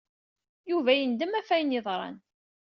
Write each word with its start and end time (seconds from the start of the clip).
Yuba 0.69 0.91
yendem 0.95 1.33
ɣef 1.35 1.49
wayen 1.51 1.75
yeḍran. 1.75 2.17